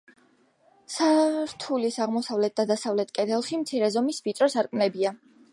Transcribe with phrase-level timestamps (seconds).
[0.93, 5.17] სართულის აღმოსავლეთ და დასავლეთ კედლებში მცირე ზომის, ვიწრო სარკმლებია.